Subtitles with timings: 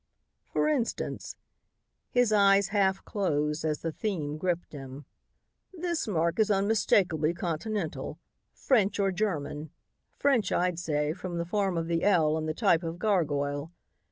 [0.51, 1.35] "For instance,"
[2.09, 5.05] his eyes half closed as the theme gripped him,
[5.71, 8.17] "this mark is unmistakably continental
[8.51, 9.69] French or German.
[10.17, 13.71] French, I'd say, from the form of the 'L' and the type of gargoyle.